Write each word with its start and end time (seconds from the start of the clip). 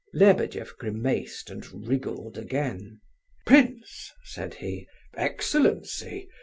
Lebedeff 0.15 0.75
grimaced 0.77 1.51
and 1.51 1.87
wriggled 1.87 2.35
again. 2.35 3.01
"Prince!" 3.45 4.09
said 4.23 4.55
he. 4.55 4.87
"Excellency! 5.13 6.27